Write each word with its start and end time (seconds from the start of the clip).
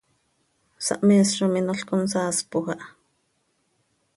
Sahmees 0.85 1.29
zo 1.37 1.45
minol 1.57 1.79
consaaspoj 1.91 2.65
aha. 2.75 2.87